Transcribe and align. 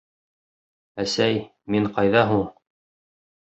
—Әсәй, 1.03 1.37
мин 1.75 1.85
ҡайҙа 1.99 2.25
һуң?! 2.33 2.43